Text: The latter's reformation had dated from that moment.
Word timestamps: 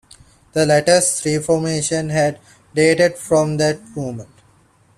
The 0.53 0.65
latter's 0.65 1.21
reformation 1.23 2.09
had 2.09 2.39
dated 2.73 3.19
from 3.19 3.57
that 3.57 3.79
moment. 3.95 4.31